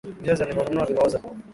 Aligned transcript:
Viazi 0.21 0.43
alivyonunua 0.43 0.85
vimeoza 0.85 1.21